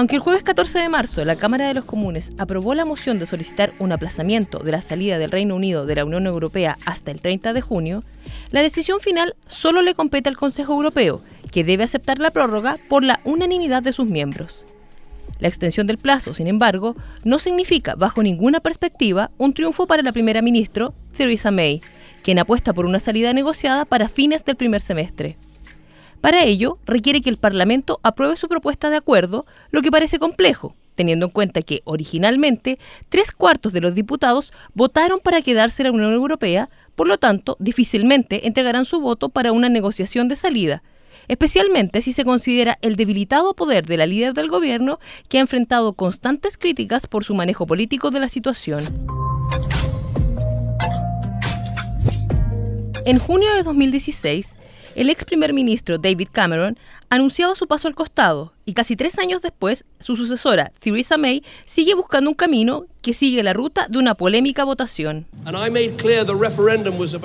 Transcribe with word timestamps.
Aunque 0.00 0.16
el 0.16 0.22
jueves 0.22 0.42
14 0.42 0.78
de 0.78 0.88
marzo 0.88 1.22
la 1.26 1.36
Cámara 1.36 1.68
de 1.68 1.74
los 1.74 1.84
Comunes 1.84 2.32
aprobó 2.38 2.72
la 2.72 2.86
moción 2.86 3.18
de 3.18 3.26
solicitar 3.26 3.74
un 3.80 3.92
aplazamiento 3.92 4.60
de 4.60 4.72
la 4.72 4.80
salida 4.80 5.18
del 5.18 5.30
Reino 5.30 5.54
Unido 5.54 5.84
de 5.84 5.94
la 5.94 6.06
Unión 6.06 6.24
Europea 6.24 6.78
hasta 6.86 7.10
el 7.10 7.20
30 7.20 7.52
de 7.52 7.60
junio, 7.60 8.02
la 8.50 8.62
decisión 8.62 9.00
final 9.00 9.36
solo 9.46 9.82
le 9.82 9.94
compete 9.94 10.30
al 10.30 10.38
Consejo 10.38 10.72
Europeo, 10.72 11.20
que 11.52 11.64
debe 11.64 11.84
aceptar 11.84 12.18
la 12.18 12.30
prórroga 12.30 12.76
por 12.88 13.04
la 13.04 13.20
unanimidad 13.24 13.82
de 13.82 13.92
sus 13.92 14.10
miembros. 14.10 14.64
La 15.38 15.48
extensión 15.48 15.86
del 15.86 15.98
plazo, 15.98 16.32
sin 16.32 16.46
embargo, 16.46 16.96
no 17.24 17.38
significa, 17.38 17.94
bajo 17.94 18.22
ninguna 18.22 18.60
perspectiva, 18.60 19.30
un 19.36 19.52
triunfo 19.52 19.86
para 19.86 20.02
la 20.02 20.12
primera 20.12 20.40
ministra, 20.40 20.92
Theresa 21.14 21.50
May, 21.50 21.82
quien 22.22 22.38
apuesta 22.38 22.72
por 22.72 22.86
una 22.86 23.00
salida 23.00 23.34
negociada 23.34 23.84
para 23.84 24.08
fines 24.08 24.46
del 24.46 24.56
primer 24.56 24.80
semestre. 24.80 25.36
Para 26.20 26.44
ello, 26.44 26.78
requiere 26.84 27.22
que 27.22 27.30
el 27.30 27.38
Parlamento 27.38 27.98
apruebe 28.02 28.36
su 28.36 28.48
propuesta 28.48 28.90
de 28.90 28.96
acuerdo, 28.96 29.46
lo 29.70 29.80
que 29.80 29.90
parece 29.90 30.18
complejo, 30.18 30.76
teniendo 30.94 31.26
en 31.26 31.32
cuenta 31.32 31.62
que, 31.62 31.80
originalmente, 31.84 32.78
tres 33.08 33.32
cuartos 33.32 33.72
de 33.72 33.80
los 33.80 33.94
diputados 33.94 34.52
votaron 34.74 35.20
para 35.20 35.40
quedarse 35.40 35.82
en 35.82 35.88
la 35.88 35.92
Unión 35.92 36.12
Europea, 36.12 36.68
por 36.94 37.08
lo 37.08 37.16
tanto, 37.16 37.56
difícilmente 37.58 38.46
entregarán 38.46 38.84
su 38.84 39.00
voto 39.00 39.30
para 39.30 39.52
una 39.52 39.70
negociación 39.70 40.28
de 40.28 40.36
salida, 40.36 40.82
especialmente 41.26 42.02
si 42.02 42.12
se 42.12 42.24
considera 42.24 42.78
el 42.82 42.96
debilitado 42.96 43.54
poder 43.54 43.86
de 43.86 43.96
la 43.96 44.04
líder 44.04 44.34
del 44.34 44.48
gobierno 44.48 44.98
que 45.30 45.38
ha 45.38 45.40
enfrentado 45.40 45.94
constantes 45.94 46.58
críticas 46.58 47.06
por 47.06 47.24
su 47.24 47.34
manejo 47.34 47.66
político 47.66 48.10
de 48.10 48.20
la 48.20 48.28
situación. 48.28 48.84
En 53.06 53.18
junio 53.18 53.54
de 53.54 53.62
2016, 53.62 54.56
el 55.00 55.08
ex 55.08 55.24
primer 55.24 55.54
ministro 55.54 55.96
David 55.96 56.28
Cameron 56.30 56.78
anunciaba 57.08 57.54
su 57.54 57.66
paso 57.66 57.88
al 57.88 57.94
costado 57.94 58.52
y 58.66 58.74
casi 58.74 58.96
tres 58.96 59.18
años 59.18 59.40
después 59.40 59.86
su 59.98 60.14
sucesora, 60.14 60.72
Theresa 60.78 61.16
May, 61.16 61.42
sigue 61.64 61.94
buscando 61.94 62.28
un 62.28 62.34
camino 62.34 62.84
que 63.00 63.14
sigue 63.14 63.42
la 63.42 63.54
ruta 63.54 63.86
de 63.88 63.96
una 63.96 64.14
polémica 64.14 64.62
votación. 64.64 65.24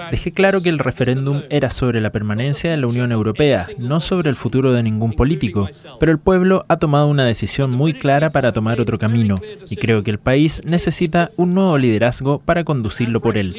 Dejé 0.09 0.31
claro 0.31 0.61
que 0.61 0.69
el 0.69 0.79
referéndum 0.79 1.41
era 1.49 1.69
sobre 1.69 1.99
la 1.99 2.13
permanencia 2.13 2.73
en 2.73 2.79
la 2.79 2.87
Unión 2.87 3.11
Europea, 3.11 3.67
no 3.77 3.99
sobre 3.99 4.29
el 4.29 4.37
futuro 4.37 4.71
de 4.71 4.81
ningún 4.81 5.11
político, 5.11 5.67
pero 5.99 6.13
el 6.13 6.19
pueblo 6.19 6.63
ha 6.69 6.79
tomado 6.79 7.07
una 7.07 7.25
decisión 7.25 7.71
muy 7.71 7.91
clara 7.91 8.29
para 8.29 8.53
tomar 8.53 8.79
otro 8.79 8.97
camino, 8.97 9.35
y 9.69 9.75
creo 9.75 10.01
que 10.01 10.11
el 10.11 10.19
país 10.19 10.61
necesita 10.63 11.31
un 11.35 11.53
nuevo 11.53 11.77
liderazgo 11.77 12.39
para 12.39 12.63
conducirlo 12.63 13.19
por 13.19 13.37
él. 13.37 13.53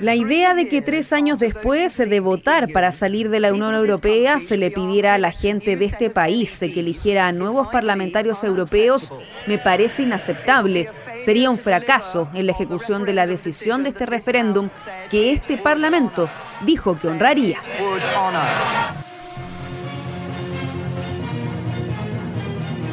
La 0.00 0.14
idea 0.14 0.54
de 0.54 0.68
que 0.68 0.82
tres 0.82 1.12
años 1.12 1.38
después 1.38 1.96
de 1.96 2.20
votar 2.20 2.68
para 2.72 2.92
salir 2.92 3.30
de 3.30 3.40
la 3.40 3.52
Unión 3.52 3.74
Europea 3.74 4.40
se 4.40 4.56
le 4.56 4.70
pidiera 4.70 5.14
a 5.14 5.18
la 5.18 5.30
gente 5.30 5.76
de 5.76 5.84
este 5.84 6.10
país 6.10 6.58
que 6.58 6.80
eligiera 6.80 7.26
a 7.26 7.32
nuevos 7.32 7.68
parlamentarios 7.68 8.44
europeos 8.44 9.12
me 9.46 9.58
parece 9.58 10.02
inaceptable. 10.02 10.88
Sería 11.24 11.50
un 11.50 11.58
fracaso 11.58 12.28
en 12.34 12.46
la 12.46 12.52
ejecución 12.52 13.04
de 13.04 13.14
la 13.14 13.26
decisión 13.26 13.82
de 13.82 13.90
este 13.90 14.06
referéndum 14.06 14.68
que 15.10 15.32
este 15.32 15.58
Parlamento 15.58 16.28
dijo 16.64 16.94
que 16.94 17.08
honraría. 17.08 17.58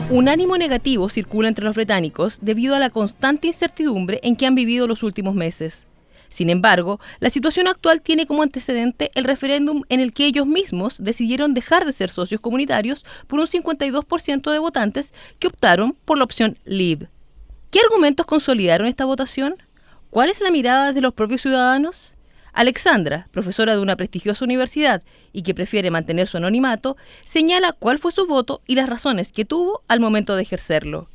Un 0.09 0.29
ánimo 0.29 0.57
negativo 0.57 1.09
circula 1.09 1.49
entre 1.49 1.65
los 1.65 1.75
británicos 1.75 2.39
debido 2.41 2.75
a 2.75 2.79
la 2.79 2.89
constante 2.89 3.47
incertidumbre 3.47 4.21
en 4.23 4.37
que 4.37 4.45
han 4.45 4.55
vivido 4.55 4.87
los 4.87 5.03
últimos 5.03 5.35
meses. 5.35 5.85
Sin 6.29 6.49
embargo, 6.49 7.01
la 7.19 7.29
situación 7.29 7.67
actual 7.67 8.01
tiene 8.01 8.25
como 8.25 8.41
antecedente 8.41 9.11
el 9.15 9.25
referéndum 9.25 9.81
en 9.89 9.99
el 9.99 10.13
que 10.13 10.25
ellos 10.25 10.47
mismos 10.47 11.03
decidieron 11.03 11.53
dejar 11.53 11.85
de 11.85 11.91
ser 11.91 12.09
socios 12.09 12.39
comunitarios 12.39 13.05
por 13.27 13.41
un 13.41 13.47
52% 13.47 14.49
de 14.49 14.59
votantes 14.59 15.13
que 15.39 15.47
optaron 15.47 15.97
por 16.05 16.17
la 16.17 16.23
opción 16.23 16.57
Leave. 16.63 17.09
¿Qué 17.69 17.81
argumentos 17.81 18.25
consolidaron 18.25 18.87
esta 18.87 19.03
votación? 19.03 19.55
¿Cuál 20.09 20.29
es 20.29 20.39
la 20.39 20.51
mirada 20.51 20.93
de 20.93 21.01
los 21.01 21.13
propios 21.13 21.41
ciudadanos? 21.41 22.15
Alexandra, 22.57 23.27
profesora 23.31 23.75
de 23.75 23.81
una 23.83 23.95
prestigiosa 23.97 24.43
universidad 24.43 25.03
y 25.31 25.43
que 25.43 25.53
prefiere 25.53 25.91
mantener 25.91 26.25
su 26.27 26.37
anonimato, 26.37 26.97
señala 27.23 27.71
cuál 27.71 27.99
fue 27.99 28.11
su 28.11 28.25
voto 28.25 28.61
y 28.65 28.73
las 28.73 28.89
razones 28.89 29.31
que 29.31 29.45
tuvo 29.45 29.83
al 29.87 29.99
momento 29.99 30.35
de 30.35 30.41
ejercerlo. 30.41 31.07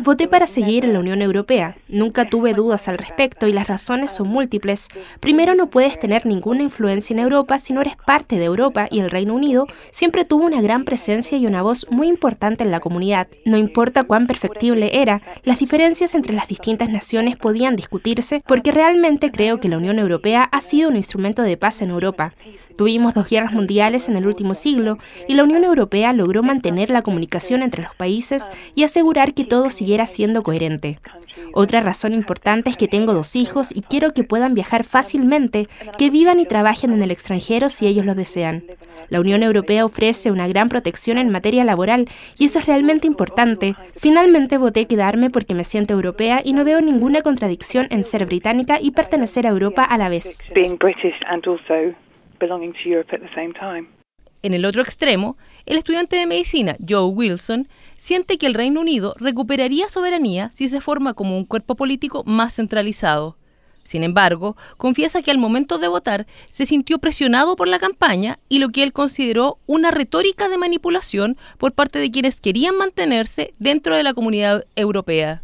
Voté 0.00 0.26
para 0.26 0.48
seguir 0.48 0.84
en 0.84 0.94
la 0.94 0.98
Unión 0.98 1.22
Europea. 1.22 1.76
Nunca 1.86 2.28
tuve 2.28 2.54
dudas 2.54 2.88
al 2.88 2.98
respecto 2.98 3.46
y 3.46 3.52
las 3.52 3.68
razones 3.68 4.10
son 4.10 4.26
múltiples. 4.26 4.88
Primero, 5.20 5.54
no 5.54 5.70
puedes 5.70 5.96
tener 5.96 6.26
ninguna 6.26 6.64
influencia 6.64 7.14
en 7.14 7.20
Europa 7.20 7.60
si 7.60 7.72
no 7.72 7.82
eres 7.82 7.94
parte 7.94 8.40
de 8.40 8.46
Europa 8.46 8.88
y 8.90 8.98
el 8.98 9.10
Reino 9.10 9.34
Unido 9.34 9.68
siempre 9.92 10.24
tuvo 10.24 10.44
una 10.44 10.60
gran 10.60 10.84
presencia 10.84 11.38
y 11.38 11.46
una 11.46 11.62
voz 11.62 11.86
muy 11.88 12.08
importante 12.08 12.64
en 12.64 12.72
la 12.72 12.80
comunidad. 12.80 13.28
No 13.44 13.56
importa 13.56 14.02
cuán 14.02 14.26
perfectible 14.26 15.00
era, 15.00 15.22
las 15.44 15.60
diferencias 15.60 16.16
entre 16.16 16.32
las 16.32 16.48
distintas 16.48 16.90
naciones 16.90 17.36
podían 17.36 17.76
discutirse 17.76 18.42
porque 18.44 18.72
realmente 18.72 19.30
creo 19.30 19.60
que 19.60 19.68
la 19.68 19.76
Unión 19.76 20.00
Europea 20.00 20.48
ha 20.50 20.60
sido 20.60 20.88
un 20.88 20.96
instrumento 20.96 21.42
de 21.42 21.56
paz 21.56 21.80
en 21.80 21.90
Europa. 21.90 22.34
Tuvimos 22.80 23.12
dos 23.12 23.28
guerras 23.28 23.52
mundiales 23.52 24.08
en 24.08 24.16
el 24.16 24.26
último 24.26 24.54
siglo 24.54 24.96
y 25.28 25.34
la 25.34 25.44
Unión 25.44 25.64
Europea 25.64 26.14
logró 26.14 26.42
mantener 26.42 26.88
la 26.88 27.02
comunicación 27.02 27.60
entre 27.60 27.82
los 27.82 27.94
países 27.94 28.48
y 28.74 28.84
asegurar 28.84 29.34
que 29.34 29.44
todo 29.44 29.68
siguiera 29.68 30.06
siendo 30.06 30.42
coherente. 30.42 30.98
Otra 31.52 31.82
razón 31.82 32.14
importante 32.14 32.70
es 32.70 32.78
que 32.78 32.88
tengo 32.88 33.12
dos 33.12 33.36
hijos 33.36 33.70
y 33.70 33.82
quiero 33.82 34.14
que 34.14 34.24
puedan 34.24 34.54
viajar 34.54 34.84
fácilmente, 34.84 35.68
que 35.98 36.08
vivan 36.08 36.40
y 36.40 36.46
trabajen 36.46 36.94
en 36.94 37.02
el 37.02 37.10
extranjero 37.10 37.68
si 37.68 37.86
ellos 37.86 38.06
lo 38.06 38.14
desean. 38.14 38.64
La 39.10 39.20
Unión 39.20 39.42
Europea 39.42 39.84
ofrece 39.84 40.30
una 40.30 40.48
gran 40.48 40.70
protección 40.70 41.18
en 41.18 41.28
materia 41.28 41.64
laboral 41.64 42.08
y 42.38 42.46
eso 42.46 42.60
es 42.60 42.64
realmente 42.64 43.06
importante. 43.06 43.74
Finalmente 43.94 44.56
voté 44.56 44.86
quedarme 44.86 45.28
porque 45.28 45.54
me 45.54 45.64
siento 45.64 45.92
europea 45.92 46.40
y 46.42 46.54
no 46.54 46.64
veo 46.64 46.80
ninguna 46.80 47.20
contradicción 47.20 47.88
en 47.90 48.04
ser 48.04 48.24
británica 48.24 48.78
y 48.80 48.92
pertenecer 48.92 49.46
a 49.46 49.50
Europa 49.50 49.84
a 49.84 49.98
la 49.98 50.08
vez. 50.08 50.42
En 54.42 54.54
el 54.54 54.64
otro 54.64 54.80
extremo, 54.80 55.36
el 55.66 55.76
estudiante 55.76 56.16
de 56.16 56.26
medicina 56.26 56.76
Joe 56.86 57.08
Wilson 57.08 57.68
siente 57.98 58.38
que 58.38 58.46
el 58.46 58.54
Reino 58.54 58.80
Unido 58.80 59.14
recuperaría 59.18 59.88
soberanía 59.88 60.50
si 60.54 60.68
se 60.68 60.80
forma 60.80 61.12
como 61.12 61.36
un 61.36 61.44
cuerpo 61.44 61.74
político 61.74 62.24
más 62.24 62.54
centralizado. 62.54 63.36
Sin 63.82 64.02
embargo, 64.04 64.56
confiesa 64.76 65.20
que 65.20 65.30
al 65.30 65.38
momento 65.38 65.78
de 65.78 65.88
votar 65.88 66.26
se 66.48 66.64
sintió 66.64 66.98
presionado 66.98 67.56
por 67.56 67.68
la 67.68 67.78
campaña 67.78 68.38
y 68.48 68.58
lo 68.58 68.68
que 68.68 68.82
él 68.82 68.92
consideró 68.92 69.58
una 69.66 69.90
retórica 69.90 70.48
de 70.48 70.58
manipulación 70.58 71.36
por 71.58 71.72
parte 71.72 71.98
de 71.98 72.10
quienes 72.10 72.40
querían 72.40 72.76
mantenerse 72.76 73.52
dentro 73.58 73.96
de 73.96 74.02
la 74.02 74.14
comunidad 74.14 74.64
europea. 74.76 75.42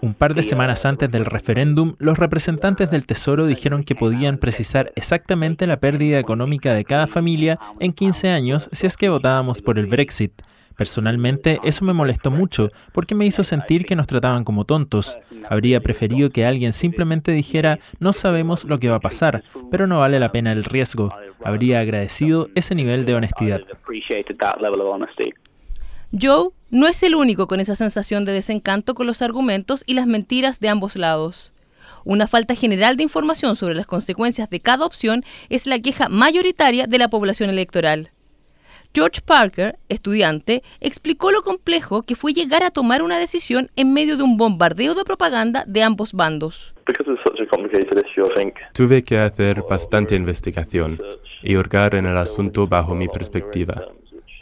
Un 0.00 0.14
par 0.14 0.34
de 0.34 0.42
semanas 0.42 0.86
antes 0.86 1.10
del 1.10 1.26
referéndum, 1.26 1.94
los 1.98 2.18
representantes 2.18 2.90
del 2.90 3.06
Tesoro 3.06 3.46
dijeron 3.46 3.84
que 3.84 3.94
podían 3.94 4.38
precisar 4.38 4.92
exactamente 4.96 5.66
la 5.66 5.78
pérdida 5.78 6.18
económica 6.18 6.72
de 6.72 6.84
cada 6.84 7.06
familia 7.06 7.58
en 7.80 7.92
15 7.92 8.30
años 8.30 8.70
si 8.72 8.86
es 8.86 8.96
que 8.96 9.10
votábamos 9.10 9.60
por 9.60 9.78
el 9.78 9.86
Brexit. 9.86 10.42
Personalmente, 10.76 11.60
eso 11.64 11.84
me 11.84 11.92
molestó 11.92 12.30
mucho 12.30 12.70
porque 12.92 13.14
me 13.14 13.26
hizo 13.26 13.44
sentir 13.44 13.84
que 13.84 13.94
nos 13.94 14.06
trataban 14.06 14.42
como 14.42 14.64
tontos. 14.64 15.18
Habría 15.48 15.80
preferido 15.80 16.30
que 16.30 16.46
alguien 16.46 16.72
simplemente 16.72 17.30
dijera, 17.32 17.78
no 18.00 18.12
sabemos 18.12 18.64
lo 18.64 18.78
que 18.78 18.88
va 18.88 18.96
a 18.96 19.00
pasar, 19.00 19.42
pero 19.70 19.86
no 19.86 20.00
vale 20.00 20.18
la 20.18 20.32
pena 20.32 20.52
el 20.52 20.64
riesgo. 20.64 21.14
Habría 21.44 21.80
agradecido 21.80 22.48
ese 22.54 22.74
nivel 22.74 23.04
de 23.04 23.14
honestidad. 23.14 23.60
Joe 26.18 26.50
no 26.70 26.88
es 26.88 27.02
el 27.02 27.14
único 27.14 27.46
con 27.46 27.58
esa 27.58 27.74
sensación 27.74 28.26
de 28.26 28.32
desencanto 28.32 28.94
con 28.94 29.06
los 29.06 29.22
argumentos 29.22 29.82
y 29.86 29.94
las 29.94 30.06
mentiras 30.06 30.60
de 30.60 30.68
ambos 30.68 30.96
lados. 30.96 31.54
Una 32.04 32.26
falta 32.26 32.54
general 32.54 32.98
de 32.98 33.04
información 33.04 33.56
sobre 33.56 33.74
las 33.74 33.86
consecuencias 33.86 34.50
de 34.50 34.60
cada 34.60 34.84
opción 34.84 35.24
es 35.48 35.66
la 35.66 35.78
queja 35.78 36.10
mayoritaria 36.10 36.86
de 36.86 36.98
la 36.98 37.08
población 37.08 37.48
electoral. 37.48 38.10
George 38.94 39.22
Parker, 39.24 39.78
estudiante, 39.88 40.62
explicó 40.80 41.32
lo 41.32 41.42
complejo 41.42 42.02
que 42.02 42.14
fue 42.14 42.34
llegar 42.34 42.62
a 42.62 42.70
tomar 42.70 43.02
una 43.02 43.18
decisión 43.18 43.70
en 43.74 43.94
medio 43.94 44.18
de 44.18 44.22
un 44.22 44.36
bombardeo 44.36 44.94
de 44.94 45.04
propaganda 45.04 45.64
de 45.66 45.82
ambos 45.82 46.12
bandos. 46.12 46.74
Tuve 48.74 49.02
que 49.02 49.18
hacer 49.18 49.62
bastante 49.62 50.14
investigación 50.14 51.00
y 51.42 51.56
hurgar 51.56 51.94
en 51.94 52.04
el 52.04 52.18
asunto 52.18 52.66
bajo 52.66 52.94
mi 52.94 53.08
perspectiva. 53.08 53.82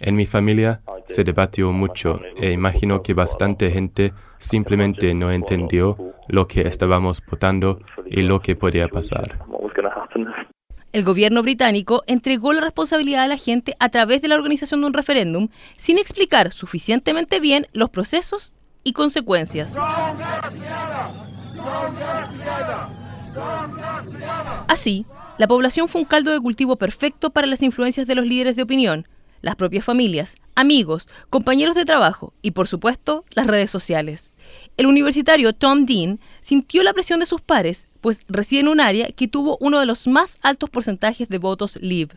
En 0.03 0.17
mi 0.17 0.25
familia 0.25 0.81
se 1.09 1.25
debatió 1.25 1.73
mucho 1.73 2.21
e 2.41 2.53
imagino 2.53 3.03
que 3.03 3.13
bastante 3.13 3.71
gente 3.71 4.15
simplemente 4.39 5.13
no 5.15 5.31
entendió 5.31 6.15
lo 6.27 6.49
que 6.49 6.63
estábamos 6.63 7.23
votando 7.31 7.81
y 8.07 8.23
lo 8.23 8.41
que 8.41 8.57
podía 8.57 8.89
pasar. 8.89 9.39
El 10.93 11.05
gobierno 11.05 11.43
británico 11.43 12.03
entregó 12.07 12.55
la 12.55 12.63
responsabilidad 12.63 13.25
a 13.25 13.29
la 13.29 13.37
gente 13.37 13.77
a 13.79 13.91
través 13.91 14.23
de 14.23 14.29
la 14.29 14.37
organización 14.37 14.81
de 14.81 14.87
un 14.87 14.95
referéndum 14.95 15.49
sin 15.77 15.99
explicar 15.99 16.51
suficientemente 16.51 17.39
bien 17.39 17.67
los 17.73 17.91
procesos 17.91 18.55
y 18.83 18.95
consecuencias. 18.95 19.77
Así, 24.67 25.05
La 25.37 25.47
población 25.47 25.89
fue 25.89 26.03
un 26.03 26.07
caldo 26.07 26.33
de 26.33 26.41
cultivo 26.41 26.77
perfecto 26.77 27.31
para 27.31 27.47
las 27.47 27.63
influencias 27.63 28.07
de 28.07 28.15
los 28.15 28.27
líderes 28.27 28.57
de 28.57 28.63
opinión, 28.63 29.07
las 29.43 29.57
propias 29.57 29.85
familias, 29.85 30.37
amigos, 30.55 31.09
compañeros 31.31 31.75
de 31.75 31.85
trabajo 31.85 32.33
y, 32.43 32.53
por 32.53 32.67
supuesto, 32.69 33.25
las 33.31 33.47
redes 33.47 33.71
sociales. 33.71 34.35
El 34.77 34.87
universitario 34.87 35.53
Tom 35.53 35.87
Dean 35.87 36.21
sintió 36.41 36.83
la 36.83 36.93
presión 36.93 37.21
de 37.21 37.27
sus 37.27 37.41
pares, 37.41 37.89
pues 38.01 38.23
reside 38.29 38.61
en 38.61 38.69
un 38.69 38.81
área 38.81 39.09
que 39.13 39.29
tuvo 39.29 39.57
uno 39.61 39.81
de 39.81 39.87
los 39.87 40.07
más 40.07 40.39
altos 40.43 40.71
porcentajes 40.71 41.29
de 41.29 41.39
votos 41.39 41.77
live. 41.83 42.15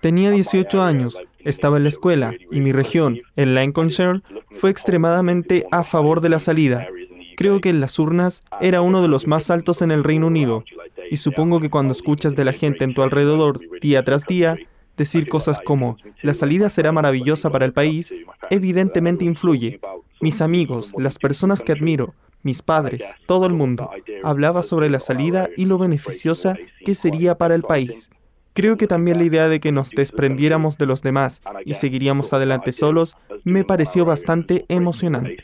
Tenía 0.00 0.30
18 0.30 0.82
años, 0.82 1.20
estaba 1.40 1.76
en 1.76 1.82
la 1.82 1.88
escuela 1.88 2.34
y 2.50 2.60
mi 2.60 2.72
región, 2.72 3.20
el 3.36 3.54
Lancashire, 3.54 4.20
fue 4.52 4.70
extremadamente 4.70 5.66
a 5.70 5.84
favor 5.84 6.20
de 6.20 6.28
la 6.28 6.38
salida. 6.38 6.86
Creo 7.36 7.60
que 7.60 7.68
en 7.68 7.80
las 7.80 7.98
urnas 7.98 8.42
era 8.60 8.80
uno 8.80 9.00
de 9.02 9.08
los 9.08 9.26
más 9.26 9.50
altos 9.50 9.82
en 9.82 9.90
el 9.90 10.04
Reino 10.04 10.26
Unido 10.26 10.64
y 11.10 11.16
supongo 11.16 11.60
que 11.60 11.70
cuando 11.70 11.92
escuchas 11.92 12.34
de 12.36 12.44
la 12.44 12.52
gente 12.52 12.84
en 12.84 12.94
tu 12.94 13.02
alrededor 13.02 13.58
día 13.80 14.04
tras 14.04 14.24
día 14.26 14.56
decir 14.96 15.28
cosas 15.28 15.60
como 15.64 15.96
la 16.22 16.34
salida 16.34 16.68
será 16.68 16.92
maravillosa 16.92 17.50
para 17.50 17.64
el 17.64 17.72
país, 17.72 18.12
evidentemente 18.50 19.24
influye. 19.24 19.80
Mis 20.20 20.42
amigos, 20.42 20.92
las 20.98 21.18
personas 21.18 21.62
que 21.62 21.72
admiro, 21.72 22.14
mis 22.42 22.62
padres, 22.62 23.04
todo 23.26 23.46
el 23.46 23.52
mundo, 23.52 23.90
hablaba 24.22 24.62
sobre 24.62 24.90
la 24.90 25.00
salida 25.00 25.48
y 25.56 25.66
lo 25.66 25.78
beneficiosa 25.78 26.56
que 26.84 26.94
sería 26.94 27.36
para 27.36 27.54
el 27.54 27.62
país. 27.62 28.10
Creo 28.52 28.76
que 28.76 28.88
también 28.88 29.18
la 29.18 29.24
idea 29.24 29.48
de 29.48 29.60
que 29.60 29.70
nos 29.70 29.90
desprendiéramos 29.90 30.78
de 30.78 30.86
los 30.86 31.02
demás 31.02 31.42
y 31.64 31.74
seguiríamos 31.74 32.32
adelante 32.32 32.72
solos 32.72 33.16
me 33.44 33.62
pareció 33.62 34.04
bastante 34.04 34.64
emocionante. 34.68 35.36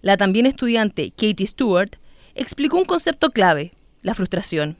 La 0.00 0.16
también 0.16 0.46
estudiante 0.46 1.10
Katie 1.10 1.46
Stewart 1.46 1.96
explicó 2.36 2.76
un 2.76 2.84
concepto 2.84 3.30
clave, 3.30 3.72
la 4.02 4.14
frustración. 4.14 4.76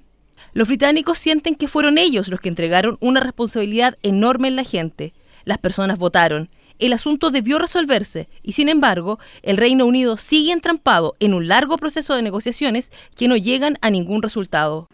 Los 0.53 0.69
británicos 0.69 1.19
sienten 1.19 1.55
que 1.55 1.69
fueron 1.69 1.99
ellos 1.99 2.29
los 2.29 2.41
que 2.41 2.49
entregaron 2.49 2.99
una 3.00 3.20
responsabilidad 3.20 3.97
enorme 4.03 4.49
en 4.49 4.56
la 4.56 4.64
gente. 4.64 5.12
Las 5.44 5.58
personas 5.58 5.99
votaron 5.99 6.50
el 6.79 6.93
asunto 6.93 7.31
debió 7.31 7.58
resolverse 7.58 8.29
y 8.43 8.53
sin 8.53 8.69
embargo 8.69 9.19
el 9.43 9.56
Reino 9.56 9.87
Unido 9.87 10.19
sigue 10.19 10.53
entrampado 10.53 11.14
en 11.20 11.32
un 11.32 11.49
largo 11.49 11.79
proceso 11.79 12.14
de 12.14 12.23
negociaciones 12.23 12.93
que 13.17 13.29
no 13.29 13.37
llegan 13.37 13.76
a 13.81 13.91
ningún 13.91 14.23
resultado. 14.23 14.88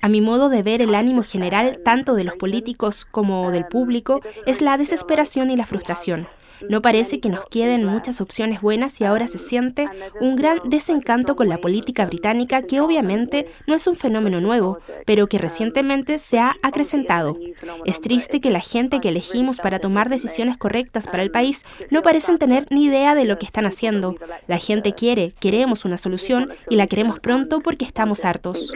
A 0.00 0.08
mi 0.08 0.20
modo 0.20 0.48
de 0.48 0.62
ver, 0.62 0.80
el 0.80 0.94
ánimo 0.94 1.22
general, 1.22 1.80
tanto 1.84 2.14
de 2.14 2.24
los 2.24 2.36
políticos 2.36 3.04
como 3.04 3.50
del 3.50 3.66
público, 3.66 4.20
es 4.46 4.62
la 4.62 4.78
desesperación 4.78 5.50
y 5.50 5.56
la 5.56 5.66
frustración. 5.66 6.26
No 6.68 6.82
parece 6.82 7.20
que 7.20 7.28
nos 7.28 7.46
queden 7.46 7.84
muchas 7.84 8.20
opciones 8.20 8.60
buenas 8.60 9.00
y 9.00 9.04
ahora 9.04 9.26
se 9.26 9.38
siente 9.38 9.86
un 10.20 10.36
gran 10.36 10.58
desencanto 10.64 11.36
con 11.36 11.48
la 11.48 11.58
política 11.58 12.06
británica 12.06 12.62
que 12.62 12.80
obviamente 12.80 13.46
no 13.66 13.74
es 13.74 13.86
un 13.86 13.96
fenómeno 13.96 14.40
nuevo, 14.40 14.78
pero 15.06 15.26
que 15.26 15.38
recientemente 15.38 16.18
se 16.18 16.38
ha 16.38 16.56
acrecentado. 16.62 17.36
Es 17.84 18.00
triste 18.00 18.40
que 18.40 18.50
la 18.50 18.60
gente 18.60 19.00
que 19.00 19.08
elegimos 19.08 19.58
para 19.58 19.78
tomar 19.78 20.08
decisiones 20.08 20.56
correctas 20.56 21.08
para 21.08 21.22
el 21.22 21.30
país 21.30 21.64
no 21.90 22.02
parecen 22.02 22.38
tener 22.38 22.66
ni 22.70 22.84
idea 22.84 23.14
de 23.14 23.24
lo 23.24 23.38
que 23.38 23.46
están 23.46 23.66
haciendo. 23.66 24.16
La 24.46 24.58
gente 24.58 24.92
quiere, 24.92 25.32
queremos 25.40 25.84
una 25.84 25.96
solución 25.96 26.50
y 26.68 26.76
la 26.76 26.86
queremos 26.86 27.20
pronto 27.20 27.60
porque 27.60 27.84
estamos 27.84 28.24
hartos. 28.24 28.72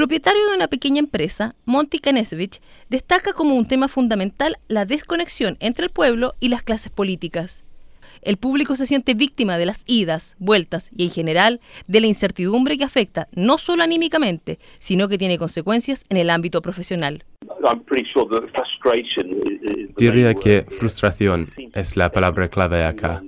Propietario 0.00 0.48
de 0.48 0.56
una 0.56 0.68
pequeña 0.68 0.98
empresa, 0.98 1.54
Monty 1.66 1.98
Kanesevich 1.98 2.62
destaca 2.88 3.34
como 3.34 3.54
un 3.54 3.68
tema 3.68 3.86
fundamental 3.86 4.56
la 4.66 4.86
desconexión 4.86 5.58
entre 5.60 5.84
el 5.84 5.90
pueblo 5.90 6.36
y 6.40 6.48
las 6.48 6.62
clases 6.62 6.90
políticas. 6.90 7.64
El 8.22 8.38
público 8.38 8.76
se 8.76 8.86
siente 8.86 9.12
víctima 9.12 9.58
de 9.58 9.66
las 9.66 9.82
idas, 9.84 10.36
vueltas 10.38 10.90
y 10.96 11.04
en 11.04 11.10
general 11.10 11.60
de 11.86 12.00
la 12.00 12.06
incertidumbre 12.06 12.78
que 12.78 12.84
afecta 12.84 13.28
no 13.34 13.58
solo 13.58 13.82
anímicamente, 13.82 14.58
sino 14.78 15.06
que 15.06 15.18
tiene 15.18 15.36
consecuencias 15.36 16.06
en 16.08 16.16
el 16.16 16.30
ámbito 16.30 16.62
profesional. 16.62 17.22
Diría 19.98 20.32
que 20.32 20.62
frustración 20.70 21.50
es 21.74 21.98
la 21.98 22.10
palabra 22.10 22.48
clave 22.48 22.86
acá. 22.86 23.22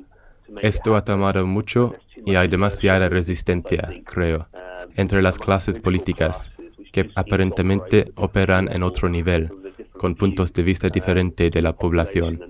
Esto 0.62 0.96
ha 0.96 1.04
tomado 1.04 1.46
mucho 1.46 1.96
y 2.24 2.34
hay 2.34 2.48
demasiada 2.48 3.10
resistencia, 3.10 3.90
creo, 4.06 4.48
entre 4.96 5.20
las 5.20 5.38
clases 5.38 5.78
políticas 5.78 6.50
que 6.93 7.11
aparentemente 7.17 8.12
operan 8.15 8.69
en 8.71 8.83
otro 8.83 9.09
nivel, 9.09 9.50
con 9.97 10.15
puntos 10.15 10.53
de 10.53 10.62
vista 10.62 10.89
diferentes 10.89 11.50
de 11.50 11.62
la 11.62 11.73
población. 11.73 12.41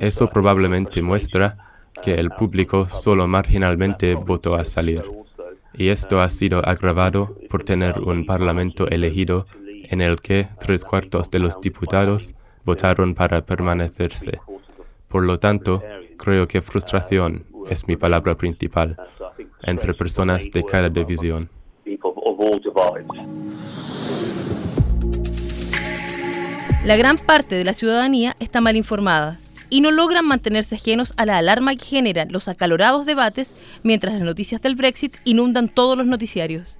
Eso 0.00 0.28
probablemente 0.28 1.02
muestra 1.02 1.58
que 2.02 2.14
el 2.14 2.30
público 2.30 2.86
solo 2.88 3.26
marginalmente 3.26 4.14
votó 4.14 4.54
a 4.54 4.64
salir. 4.64 5.02
Y 5.74 5.88
esto 5.88 6.20
ha 6.20 6.30
sido 6.30 6.66
agravado 6.66 7.36
por 7.50 7.64
tener 7.64 8.00
un 8.00 8.24
parlamento 8.24 8.88
elegido 8.88 9.46
en 9.84 10.00
el 10.00 10.20
que 10.20 10.48
tres 10.60 10.84
cuartos 10.84 11.30
de 11.30 11.38
los 11.38 11.60
diputados 11.60 12.34
votaron 12.64 13.14
para 13.14 13.44
permanecerse. 13.44 14.40
Por 15.08 15.24
lo 15.24 15.38
tanto, 15.38 15.82
creo 16.16 16.48
que 16.48 16.62
frustración 16.62 17.44
es 17.70 17.86
mi 17.86 17.96
palabra 17.96 18.36
principal 18.36 18.96
entre 19.62 19.94
personas 19.94 20.50
de 20.50 20.64
cada 20.64 20.88
división. 20.88 21.48
La 26.84 26.96
gran 26.96 27.16
parte 27.16 27.56
de 27.56 27.64
la 27.64 27.72
ciudadanía 27.72 28.36
está 28.38 28.60
mal 28.60 28.76
informada 28.76 29.38
y 29.70 29.80
no 29.80 29.90
logran 29.90 30.24
mantenerse 30.24 30.76
ajenos 30.76 31.12
a 31.16 31.26
la 31.26 31.38
alarma 31.38 31.74
que 31.74 31.84
generan 31.84 32.30
los 32.30 32.48
acalorados 32.48 33.06
debates 33.06 33.54
mientras 33.82 34.14
las 34.14 34.22
noticias 34.22 34.60
del 34.60 34.76
Brexit 34.76 35.16
inundan 35.24 35.68
todos 35.68 35.98
los 35.98 36.06
noticiarios. 36.06 36.78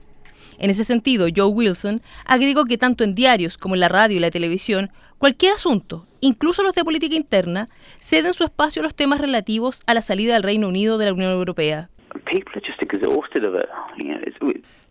En 0.58 0.70
ese 0.70 0.85
sentido, 0.85 1.26
Joe 1.35 1.49
Wilson 1.49 2.00
agregó 2.25 2.64
que 2.64 2.79
tanto 2.79 3.05
en 3.05 3.14
diarios 3.14 3.59
como 3.59 3.75
en 3.75 3.81
la 3.81 3.88
radio 3.88 4.17
y 4.17 4.20
la 4.20 4.31
televisión, 4.31 4.91
cualquier 5.19 5.52
asunto, 5.52 6.06
incluso 6.20 6.62
los 6.62 6.75
de 6.75 6.85
política 6.85 7.14
interna, 7.14 7.69
ceden 8.00 8.32
su 8.32 8.44
espacio 8.44 8.81
a 8.81 8.85
los 8.85 8.94
temas 8.94 9.20
relativos 9.20 9.82
a 9.87 9.94
la 9.94 10.02
salida 10.02 10.35
del 10.35 10.43
Reino 10.43 10.69
Unido 10.69 10.99
de 10.99 11.06
la 11.06 11.12
Unión 11.12 11.32
Europea. 11.32 11.91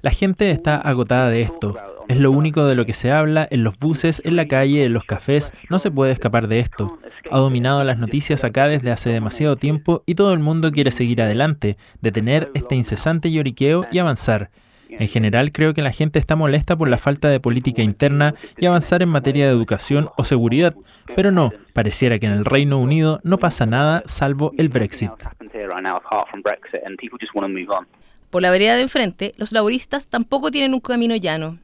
La 0.01 0.11
gente 0.11 0.51
está 0.51 0.77
agotada 0.77 1.29
de 1.29 1.41
esto. 1.41 1.75
Es 2.07 2.19
lo 2.19 2.31
único 2.31 2.65
de 2.65 2.75
lo 2.75 2.85
que 2.85 2.93
se 2.93 3.11
habla 3.11 3.47
en 3.49 3.63
los 3.63 3.79
buses, 3.79 4.21
en 4.23 4.35
la 4.35 4.47
calle, 4.47 4.85
en 4.85 4.93
los 4.93 5.03
cafés. 5.05 5.53
No 5.69 5.79
se 5.79 5.89
puede 5.89 6.11
escapar 6.11 6.47
de 6.47 6.59
esto. 6.59 6.99
Ha 7.31 7.39
dominado 7.39 7.83
las 7.83 7.97
noticias 7.97 8.43
acá 8.43 8.67
desde 8.67 8.91
hace 8.91 9.09
demasiado 9.09 9.55
tiempo 9.55 10.03
y 10.05 10.15
todo 10.15 10.33
el 10.33 10.39
mundo 10.39 10.71
quiere 10.71 10.91
seguir 10.91 11.21
adelante, 11.21 11.77
detener 12.01 12.51
este 12.53 12.75
incesante 12.75 13.31
lloriqueo 13.31 13.87
y 13.91 13.97
avanzar. 13.97 14.51
En 14.97 15.07
general 15.07 15.51
creo 15.51 15.73
que 15.73 15.81
la 15.81 15.91
gente 15.91 16.19
está 16.19 16.35
molesta 16.35 16.75
por 16.75 16.87
la 16.87 16.97
falta 16.97 17.29
de 17.29 17.39
política 17.39 17.81
interna 17.81 18.33
y 18.57 18.65
avanzar 18.65 19.01
en 19.01 19.09
materia 19.09 19.45
de 19.45 19.51
educación 19.51 20.09
o 20.17 20.23
seguridad, 20.23 20.75
pero 21.15 21.31
no, 21.31 21.51
pareciera 21.73 22.19
que 22.19 22.25
en 22.25 22.31
el 22.31 22.45
Reino 22.45 22.79
Unido 22.79 23.19
no 23.23 23.37
pasa 23.37 23.65
nada 23.65 24.03
salvo 24.05 24.53
el 24.57 24.69
Brexit. 24.69 25.11
Por 28.29 28.41
la 28.41 28.51
vereda 28.51 28.75
de 28.75 28.81
enfrente, 28.81 29.33
los 29.37 29.51
laboristas 29.51 30.07
tampoco 30.07 30.51
tienen 30.51 30.73
un 30.73 30.79
camino 30.79 31.15
llano. 31.15 31.59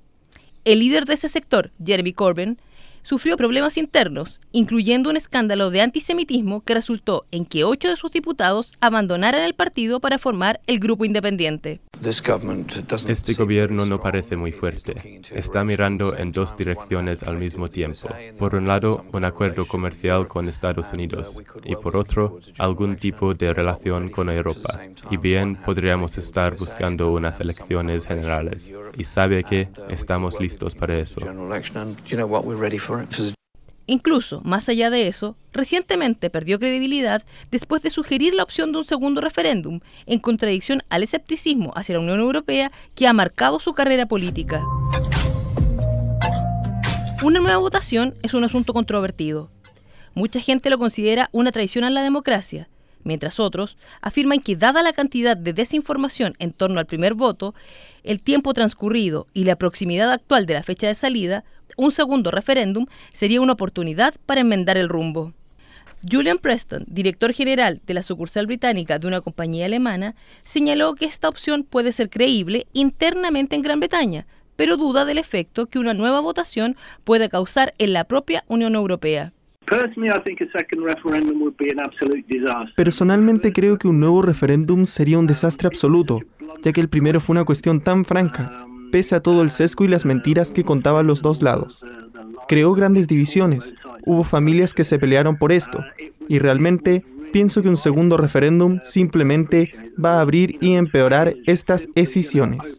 El 0.64 0.80
líder 0.80 1.06
de 1.06 1.16
ese 1.16 1.28
sector, 1.28 1.72
Jeremy 1.84 2.14
Corbyn, 2.14 2.60
sufrió 3.04 3.38
problemas 3.38 3.78
internos, 3.78 4.42
incluyendo 4.52 5.10
un 5.10 5.18
escándalo 5.18 5.70
de 5.70 5.82
antisemitismo 5.82 6.62
que 6.62 6.74
resultó 6.74 7.26
en 7.32 7.46
que 7.46 7.64
ocho 7.64 7.90
de 7.90 7.98
sus 7.98 8.12
diputados 8.12 8.76
abandonaran 8.82 9.42
el 9.44 9.54
partido 9.54 10.00
para 10.00 10.18
formar 10.18 10.60
el 10.68 10.80
grupo 10.80 11.06
independiente. 11.06 11.82
Este 13.08 13.34
gobierno 13.36 13.86
no 13.86 14.02
parece 14.02 14.36
muy 14.36 14.52
fuerte. 14.52 15.22
Está 15.36 15.64
mirando 15.64 16.18
en 16.18 16.32
dos 16.32 16.58
direcciones 16.58 17.22
al 17.22 17.38
mismo 17.38 17.68
tiempo. 17.68 18.10
Por 18.40 18.56
un 18.56 18.68
lado, 18.68 19.06
un 19.14 19.24
acuerdo 19.24 19.68
comercial 19.68 20.28
con 20.28 20.50
Estados 20.50 20.92
Unidos 20.94 21.40
y 21.64 21.76
por 21.76 21.96
otro, 21.96 22.40
algún 22.58 22.96
tipo 22.96 23.36
de 23.36 23.54
relación 23.54 24.10
con 24.10 24.30
Europa. 24.32 24.80
Y 25.12 25.18
bien, 25.18 25.56
podríamos 25.64 26.18
estar 26.18 26.56
buscando 26.58 27.12
unas 27.12 27.40
elecciones 27.40 28.08
generales. 28.08 28.72
Y 28.98 29.04
sabe 29.04 29.44
que 29.44 29.70
estamos 29.90 30.40
listos 30.40 30.74
para 30.74 30.98
eso. 30.98 31.22
Incluso, 33.88 34.42
más 34.46 34.70
allá 34.70 34.90
de 34.90 35.08
eso, 35.08 35.36
recientemente 35.52 36.30
perdió 36.30 36.60
credibilidad 36.60 37.24
después 37.50 37.82
de 37.82 37.90
sugerir 37.90 38.34
la 38.34 38.44
opción 38.44 38.72
de 38.72 38.78
un 38.78 38.86
segundo 38.86 39.20
referéndum, 39.20 39.82
en 40.06 40.20
contradicción 40.20 40.82
al 40.90 41.04
escepticismo 41.04 41.74
hacia 41.76 41.96
la 41.96 42.02
Unión 42.02 42.20
Europea 42.20 42.72
que 42.96 43.08
ha 43.08 43.14
marcado 43.14 43.60
su 43.60 43.74
carrera 43.74 44.06
política. 44.06 44.64
Una 47.24 47.40
nueva 47.40 47.58
votación 47.58 48.16
es 48.24 48.34
un 48.34 48.44
asunto 48.44 48.74
controvertido. 48.74 49.52
Mucha 50.14 50.40
gente 50.40 50.70
lo 50.70 50.78
considera 50.78 51.30
una 51.34 51.52
traición 51.52 51.84
a 51.84 51.90
la 51.90 52.02
democracia, 52.02 52.70
mientras 53.04 53.40
otros 53.40 53.78
afirman 54.02 54.40
que 54.40 54.56
dada 54.56 54.84
la 54.84 54.94
cantidad 54.94 55.38
de 55.38 55.54
desinformación 55.54 56.36
en 56.40 56.54
torno 56.54 56.80
al 56.80 56.86
primer 56.86 57.14
voto, 57.14 57.54
el 58.04 58.22
tiempo 58.22 58.54
transcurrido 58.54 59.28
y 59.34 59.44
la 59.44 59.56
proximidad 59.56 60.12
actual 60.12 60.46
de 60.46 60.56
la 60.56 60.64
fecha 60.64 60.88
de 60.88 60.96
salida, 60.96 61.44
un 61.78 61.92
segundo 61.92 62.32
referéndum 62.32 62.86
sería 63.14 63.42
una 63.42 63.54
oportunidad 63.54 64.16
para 64.26 64.42
enmendar 64.42 64.78
el 64.78 64.90
rumbo. 64.90 65.34
Julian 66.10 66.40
Preston, 66.40 66.84
director 66.88 67.32
general 67.32 67.80
de 67.86 67.94
la 67.94 68.02
sucursal 68.02 68.48
británica 68.48 68.98
de 68.98 69.08
una 69.08 69.22
compañía 69.22 69.68
alemana, 69.68 70.16
señaló 70.44 70.96
que 70.96 71.06
esta 71.06 71.30
opción 71.30 71.64
puede 71.64 71.92
ser 71.92 72.10
creíble 72.10 72.66
internamente 72.74 73.56
en 73.56 73.62
Gran 73.62 73.80
Bretaña, 73.80 74.26
pero 74.56 74.78
duda 74.78 75.06
del 75.06 75.20
efecto 75.20 75.68
que 75.68 75.80
una 75.80 75.94
nueva 75.94 76.20
votación 76.20 76.76
puede 77.04 77.30
causar 77.30 77.74
en 77.78 77.94
la 77.94 78.06
propia 78.06 78.44
Unión 78.48 78.76
Europea. 78.76 79.34
Personalmente 82.76 83.54
creo 83.54 83.78
que 83.78 83.88
un 83.88 84.02
nuevo 84.02 84.22
referéndum 84.22 84.86
sería 84.86 85.18
un 85.18 85.28
desastre 85.28 85.68
absoluto, 85.68 86.20
ya 86.62 86.74
que 86.74 86.82
el 86.82 86.90
primero 86.90 87.22
fue 87.22 87.36
una 87.36 87.46
cuestión 87.46 87.80
tan 87.80 88.04
franca, 88.04 88.66
pese 88.92 89.16
a 89.16 89.22
todo 89.22 89.42
el 89.42 89.50
sesgo 89.50 89.86
y 89.86 89.88
las 89.88 90.04
mentiras 90.04 90.52
que 90.52 90.66
contaban 90.66 91.08
los 91.08 91.22
dos 91.22 91.42
lados. 91.42 91.86
Creó 92.50 92.74
grandes 92.74 93.08
divisiones, 93.08 93.74
hubo 94.06 94.26
familias 94.26 94.74
que 94.74 94.84
se 94.84 95.00
pelearon 95.00 95.38
por 95.38 95.54
esto, 95.54 95.80
y 96.28 96.40
realmente 96.40 97.06
pienso 97.32 97.62
que 97.62 97.70
un 97.70 97.78
segundo 97.78 98.18
referéndum 98.18 98.82
simplemente 98.84 99.74
va 100.04 100.18
a 100.18 100.22
abrir 100.22 100.58
y 100.60 100.74
empeorar 100.74 101.34
estas 101.46 101.88
escisiones. 101.96 102.78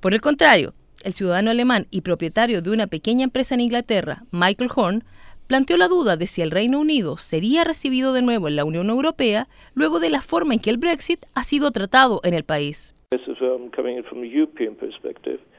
Por 0.00 0.14
el 0.14 0.20
contrario, 0.20 0.72
el 1.04 1.12
ciudadano 1.12 1.50
alemán 1.50 1.86
y 1.90 2.00
propietario 2.00 2.62
de 2.62 2.70
una 2.70 2.86
pequeña 2.86 3.24
empresa 3.24 3.54
en 3.54 3.60
Inglaterra, 3.60 4.24
Michael 4.30 4.70
Horn, 4.74 5.04
planteó 5.46 5.76
la 5.76 5.88
duda 5.88 6.16
de 6.16 6.26
si 6.26 6.42
el 6.42 6.50
Reino 6.50 6.80
Unido 6.80 7.18
sería 7.18 7.64
recibido 7.64 8.12
de 8.12 8.22
nuevo 8.22 8.48
en 8.48 8.56
la 8.56 8.64
Unión 8.64 8.90
Europea 8.90 9.48
luego 9.74 10.00
de 10.00 10.10
la 10.10 10.20
forma 10.20 10.54
en 10.54 10.60
que 10.60 10.70
el 10.70 10.78
Brexit 10.78 11.24
ha 11.34 11.44
sido 11.44 11.70
tratado 11.70 12.20
en 12.24 12.34
el 12.34 12.44
país. 12.44 12.94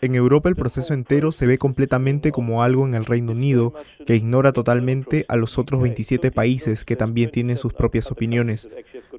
En 0.02 0.16
Europa 0.16 0.50
el 0.50 0.56
proceso 0.56 0.94
entero 0.94 1.32
se 1.32 1.48
ve 1.48 1.58
completamente 1.58 2.32
como 2.32 2.62
algo 2.62 2.86
en 2.86 2.94
el 2.94 3.06
Reino 3.06 3.32
Unido 3.32 3.74
que 4.06 4.16
ignora 4.16 4.52
totalmente 4.52 5.26
a 5.30 5.38
los 5.38 5.58
otros 5.58 5.82
27 5.82 6.32
países 6.32 6.84
que 6.84 6.98
también 6.98 7.32
tienen 7.32 7.58
sus 7.58 7.74
propias 7.74 8.12
opiniones. 8.12 8.70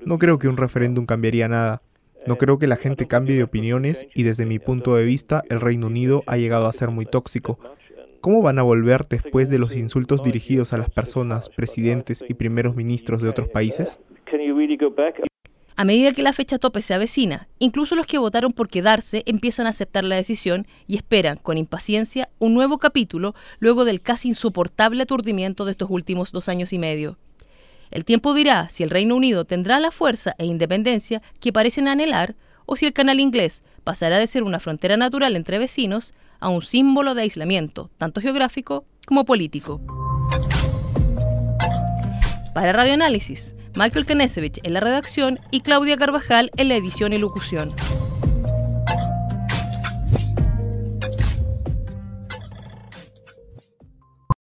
No 0.04 0.18
creo 0.18 0.38
que 0.38 0.48
un 0.48 0.58
referéndum 0.58 1.06
cambiaría 1.06 1.48
nada. 1.48 1.82
No 2.28 2.37
creo 2.37 2.58
que 2.58 2.66
la 2.66 2.76
gente 2.76 3.06
cambie 3.06 3.37
de 3.37 3.42
opiniones 3.42 4.06
y 4.14 4.23
desde 4.23 4.44
mi 4.44 4.58
punto 4.58 4.94
de 4.94 5.02
vista 5.06 5.42
el 5.49 5.62
Reino 5.62 5.87
Unido 5.87 6.25
ha 6.26 6.37
llegado 6.37 6.66
a 6.66 6.73
ser 6.75 6.90
muy 6.90 7.06
tóxico. 7.06 7.58
¿Cómo 8.20 8.42
van 8.42 8.58
a 8.58 8.62
volver 8.62 9.06
después 9.08 9.49
de 9.49 9.58
los 9.58 9.75
insultos 9.75 10.23
dirigidos 10.23 10.75
a 10.75 10.76
las 10.76 10.90
personas, 10.90 11.49
presidentes 11.49 12.23
y 12.28 12.35
primeros 12.35 12.76
ministros 12.76 13.23
de 13.23 13.30
otros 13.30 13.49
países? 13.49 13.99
A 15.76 15.85
medida 15.85 16.12
que 16.12 16.23
la 16.23 16.35
fecha 16.35 16.58
tope 16.58 16.82
se 16.82 16.92
avecina, 16.92 17.49
incluso 17.58 17.94
los 17.94 18.06
que 18.06 18.18
votaron 18.18 18.52
por 18.52 18.68
quedarse 18.68 19.23
empiezan 19.25 19.66
a 19.66 19.70
aceptar 19.70 20.04
la 20.04 20.16
decisión 20.16 20.66
y 20.87 20.97
esperan 20.97 21.38
con 21.38 21.56
impaciencia 21.56 22.28
un 22.38 22.52
nuevo 22.52 22.76
capítulo 22.76 23.35
luego 23.58 23.87
del 23.87 24.02
casi 24.02 24.28
insoportable 24.28 25.02
aturdimiento 25.02 25.64
de 25.64 25.70
estos 25.70 25.88
últimos 25.88 26.30
dos 26.30 26.50
años 26.50 26.75
y 26.75 26.78
medio. 26.78 27.16
El 27.90 28.04
tiempo 28.04 28.35
dirá 28.35 28.68
si 28.68 28.83
el 28.83 28.90
Reino 28.90 29.16
Unido 29.16 29.45
tendrá 29.45 29.80
la 29.80 29.90
fuerza 29.90 30.35
e 30.38 30.47
independencia 30.47 31.23
que 31.40 31.52
parecen 31.52 31.88
anhelar 31.88 32.37
o 32.66 32.76
si 32.76 32.87
el 32.87 32.92
canal 32.92 33.21
inglés 33.21 33.62
pasará 33.85 34.18
de 34.18 34.26
ser 34.26 34.42
una 34.42 34.61
frontera 34.61 34.97
natural 34.97 35.37
entre 35.37 35.59
vecinos 35.59 36.12
a 36.40 36.49
un 36.49 36.62
símbolo 36.62 37.14
de 37.14 37.23
aislamiento, 37.23 37.90
tanto 37.97 38.21
geográfico 38.21 38.85
como 39.07 39.25
político. 39.25 39.80
Para 42.54 42.73
Radioanálisis, 42.73 43.54
Michael 43.75 44.04
Kenesevich 44.07 44.61
en 44.62 44.75
la 44.75 44.80
redacción 44.80 45.38
y 45.50 45.61
Claudia 45.61 45.97
Carvajal 45.97 46.50
en 46.57 46.68
la 46.68 46.76
edición 46.76 47.12
y 47.12 47.18
locución. 47.18 47.73